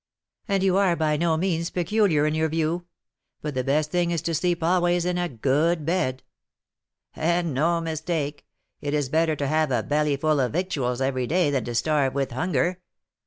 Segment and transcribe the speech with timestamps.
[0.47, 2.87] "And you are by no means peculiar in your view;
[3.43, 6.23] but the best thing is to sleep always in a good bed."
[7.15, 8.47] "And no mistake;
[8.81, 12.31] it is better to have a bellyful of victuals every day than to starve with
[12.31, 12.81] hunger.